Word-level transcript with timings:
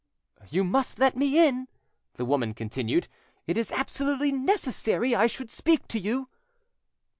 "You 0.49 0.63
must 0.63 0.97
let 0.97 1.15
me 1.15 1.47
in," 1.47 1.67
the 2.15 2.25
woman 2.25 2.55
continued; 2.55 3.07
"it 3.45 3.55
is 3.55 3.71
absolutely 3.71 4.31
necessary 4.31 5.13
I 5.13 5.27
should 5.27 5.51
speak 5.51 5.87
to 5.89 5.99
you." 5.99 6.27